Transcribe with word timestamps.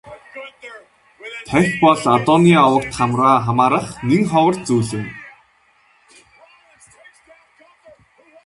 Тахь 1.49 1.75
бол 1.83 1.99
Адууны 2.15 2.53
овогт 2.65 2.91
хамаарах 3.47 3.87
нэн 4.09 4.21
ховор 4.31 4.55
зүйл 4.67 4.89
юм. 4.99 5.05